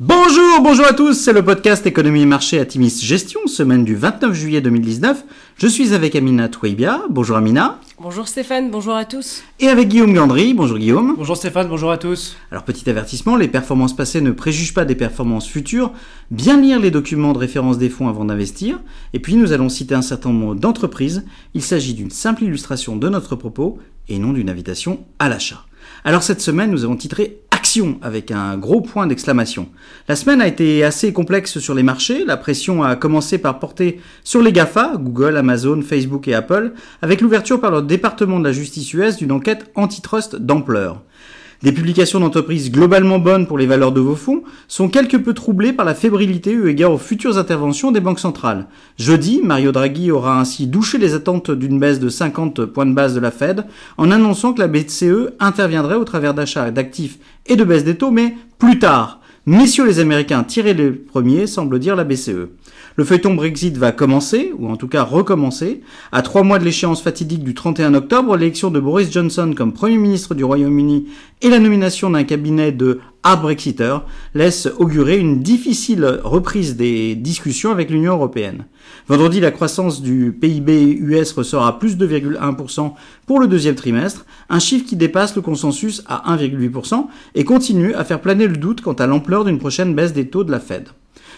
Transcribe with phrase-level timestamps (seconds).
[0.00, 3.94] Bonjour, bonjour à tous, c'est le podcast Économie et Marché à Timis Gestion, semaine du
[3.94, 5.22] 29 juillet 2019.
[5.56, 7.02] Je suis avec Amina Touibia.
[7.10, 7.78] Bonjour Amina.
[8.00, 9.44] Bonjour Stéphane, bonjour à tous.
[9.60, 10.52] Et avec Guillaume Gandry.
[10.52, 11.14] Bonjour Guillaume.
[11.16, 12.34] Bonjour Stéphane, bonjour à tous.
[12.50, 15.92] Alors petit avertissement, les performances passées ne préjugent pas des performances futures.
[16.32, 18.80] Bien lire les documents de référence des fonds avant d'investir.
[19.12, 21.24] Et puis nous allons citer un certain nombre d'entreprises.
[21.54, 25.64] Il s'agit d'une simple illustration de notre propos et non d'une invitation à l'achat.
[26.02, 27.38] Alors cette semaine, nous avons titré
[28.02, 29.68] avec un gros point d'exclamation.
[30.08, 32.24] La semaine a été assez complexe sur les marchés.
[32.24, 37.20] La pression a commencé par porter sur les GAFA, Google, Amazon, Facebook et Apple, avec
[37.20, 41.02] l'ouverture par le département de la justice US d'une enquête antitrust d'ampleur.
[41.62, 45.72] Des publications d'entreprises globalement bonnes pour les valeurs de vos fonds sont quelque peu troublées
[45.72, 48.66] par la fébrilité eu égard aux futures interventions des banques centrales.
[48.98, 53.14] Jeudi, Mario Draghi aura ainsi douché les attentes d'une baisse de 50 points de base
[53.14, 53.64] de la Fed
[53.96, 58.10] en annonçant que la BCE interviendrait au travers d'achats d'actifs et de baisse des taux,
[58.10, 59.20] mais plus tard.
[59.46, 62.48] Messieurs les Américains, tirez les premiers, semble dire la BCE.
[62.96, 65.82] Le feuilleton Brexit va commencer, ou en tout cas recommencer.
[66.12, 69.98] À trois mois de l'échéance fatidique du 31 octobre, l'élection de Boris Johnson comme Premier
[69.98, 71.08] ministre du Royaume-Uni
[71.42, 73.96] et la nomination d'un cabinet de hard Brexiter
[74.34, 78.66] laissent augurer une difficile reprise des discussions avec l'Union européenne.
[79.08, 82.92] Vendredi, la croissance du PIB US ressort à plus de 2,1%
[83.26, 88.04] pour le deuxième trimestre, un chiffre qui dépasse le consensus à 1,8% et continue à
[88.04, 90.88] faire planer le doute quant à l'ampleur d'une prochaine baisse des taux de la Fed.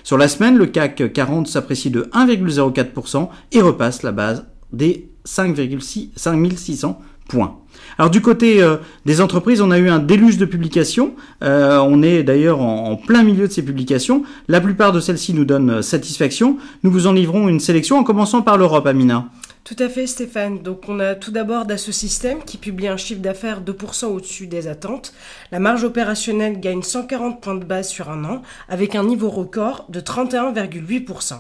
[0.03, 7.01] Sur la semaine, le CAC 40 s'apprécie de 1,04% et repasse la base des 5600
[7.29, 7.59] points.
[7.99, 11.15] Alors du côté euh, des entreprises, on a eu un déluge de publications.
[11.43, 14.23] Euh, on est d'ailleurs en, en, plein milieu de ces publications.
[14.49, 16.59] La plupart de celles-ci nous donnent euh, satisfaction.
[16.83, 19.27] Nous vous en livrons une sélection en commençant par l'Europe, Amina.
[19.65, 20.63] Tout à fait Stéphane.
[20.63, 24.69] Donc on a tout d'abord Dassault Systèmes qui publie un chiffre d'affaires 2% au-dessus des
[24.69, 25.13] attentes.
[25.51, 29.87] La marge opérationnelle gagne 140 points de base sur un an avec un niveau record
[29.89, 31.35] de 31,8%.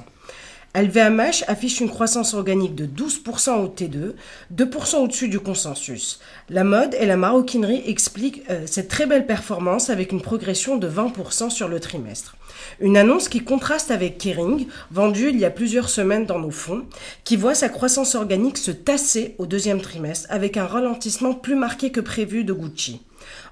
[0.76, 4.12] LVMH affiche une croissance organique de 12% au T2,
[4.54, 6.20] 2% au-dessus du consensus.
[6.50, 10.86] La mode et la maroquinerie expliquent euh, cette très belle performance avec une progression de
[10.86, 12.36] 20% sur le trimestre.
[12.78, 16.84] Une annonce qui contraste avec Kering, vendue il y a plusieurs semaines dans nos fonds,
[17.24, 21.90] qui voit sa croissance organique se tasser au deuxième trimestre avec un ralentissement plus marqué
[21.90, 23.00] que prévu de Gucci.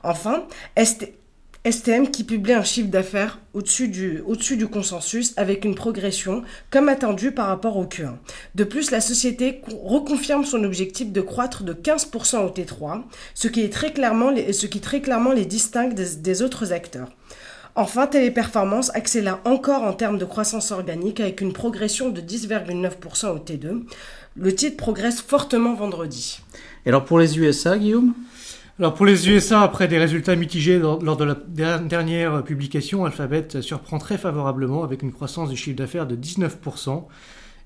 [0.03, 0.45] Enfin,
[1.71, 7.47] STM qui publie un chiffre d'affaires au-dessus du, consensus avec une progression comme attendu par
[7.47, 8.17] rapport au Q1.
[8.55, 13.05] De plus, la société reconfirme son objectif de croître de 15% au T3,
[13.35, 16.73] ce qui, est très clairement les, ce qui très clairement les distingue des, des autres
[16.73, 17.09] acteurs.
[17.77, 23.39] Enfin, Téléperformance accélère encore en termes de croissance organique avec une progression de 10,9% au
[23.39, 23.83] T2.
[24.37, 26.41] Le titre progresse fortement vendredi.
[26.85, 28.13] Et alors pour les USA, Guillaume?
[28.97, 31.35] Pour les USA, après des résultats mitigés lors, de la
[31.75, 37.05] dernière publication, Alphabet surprend très favorablement avec une croissance du chiffre d'affaires de 19%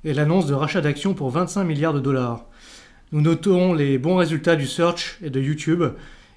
[0.04, 2.44] et l'annonce de rachat d'actions pour 25 milliards de dollars.
[3.12, 5.82] Nous notons les bons résultats du search et de YouTube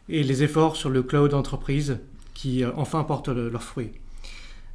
[0.08, 2.00] et les efforts sur le cloud entreprise
[2.34, 3.92] qui euh, enfin portent leurs fruits.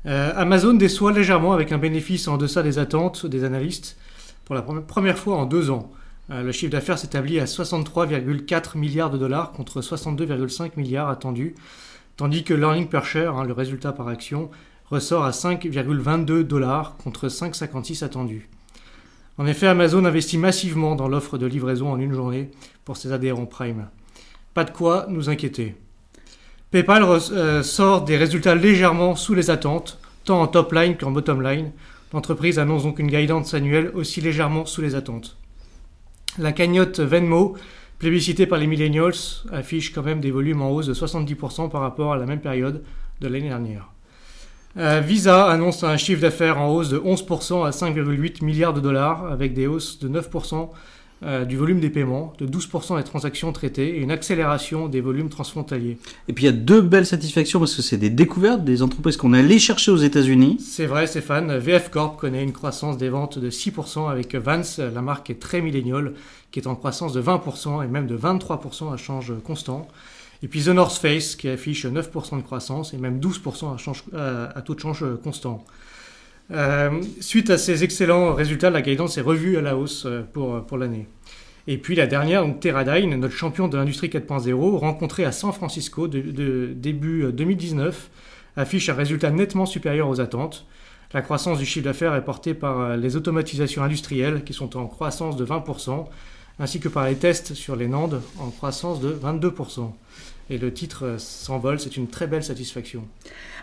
[0.05, 3.97] Euh, Amazon déçoit légèrement avec un bénéfice en deçà des attentes des analystes
[4.45, 5.91] pour la première fois en deux ans.
[6.31, 11.55] Euh, le chiffre d'affaires s'établit à 63,4 milliards de dollars contre 62,5 milliards attendus,
[12.17, 14.51] tandis que l'earning per share, hein, le résultat par action,
[14.91, 18.49] ressort à 5,22 dollars contre 5,56 attendus.
[19.39, 22.51] En effet, Amazon investit massivement dans l'offre de livraison en une journée
[22.85, 23.89] pour ses adhérents Prime.
[24.55, 25.75] Pas de quoi nous inquiéter.
[26.71, 31.43] PayPal euh, sort des résultats légèrement sous les attentes, tant en top line qu'en bottom
[31.43, 31.71] line.
[32.13, 35.37] L'entreprise annonce donc une guidance annuelle aussi légèrement sous les attentes.
[36.39, 37.57] La cagnotte Venmo,
[37.99, 39.15] plébiscitée par les millennials,
[39.53, 42.83] affiche quand même des volumes en hausse de 70% par rapport à la même période
[43.21, 43.91] de l'année dernière.
[44.77, 49.33] Euh, Visa annonce un chiffre d'affaires en hausse de 11% à 5,8 milliards de dollars,
[49.33, 50.69] avec des hausses de 9%
[51.23, 55.31] euh, du volume des paiements, de 12% des transactions traitées et une accélération des volumes
[55.31, 55.97] transfrontaliers.
[56.29, 59.17] Et puis il y a deux belles satisfactions parce que c'est des découvertes, des entreprises
[59.17, 60.59] qu'on est allé chercher aux États-Unis.
[60.61, 61.57] C'est vrai, Stéphane.
[61.57, 65.63] VF Corp connaît une croissance des ventes de 6% avec Vance, la marque est très
[65.63, 66.13] milléniale,
[66.51, 69.89] qui est en croissance de 20% et même de 23% à change constant.
[70.43, 74.05] Et puis The North Face qui affiche 9% de croissance et même 12% à, change,
[74.15, 75.65] à taux de change constant.
[76.53, 80.65] Euh, suite à ces excellents résultats, la guidance est revue à la hausse euh, pour,
[80.65, 81.09] pour l'année.
[81.67, 86.07] Et puis la dernière, donc Teradyne, notre champion de l'industrie 4.0, rencontré à San Francisco
[86.07, 88.11] début 2019,
[88.59, 90.67] euh, affiche un résultat nettement supérieur aux attentes.
[91.13, 95.37] La croissance du chiffre d'affaires est portée par les automatisations industrielles qui sont en croissance
[95.37, 96.07] de 20%,
[96.59, 99.91] ainsi que par les tests sur les Nandes en croissance de 22%.
[100.49, 103.05] Et le titre s'envole, c'est une très belle satisfaction.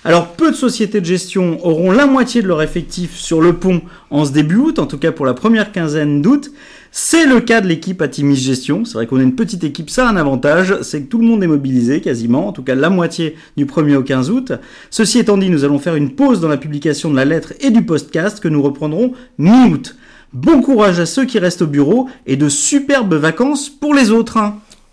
[0.07, 3.83] Alors peu de sociétés de gestion auront la moitié de leur effectif sur le pont
[4.11, 6.53] en ce début août, en tout cas pour la première quinzaine d'août.
[6.93, 8.85] C'est le cas de l'équipe Atimis Gestion.
[8.85, 11.27] C'est vrai qu'on est une petite équipe, ça a un avantage, c'est que tout le
[11.27, 14.53] monde est mobilisé quasiment, en tout cas la moitié du 1er au 15 août.
[14.91, 17.71] Ceci étant dit, nous allons faire une pause dans la publication de la lettre et
[17.71, 19.97] du podcast que nous reprendrons mi-août.
[20.33, 24.39] Bon courage à ceux qui restent au bureau et de superbes vacances pour les autres.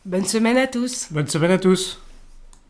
[0.05, 1.09] Bonne semaine à tous.
[1.11, 1.99] Bonne semaine à tous.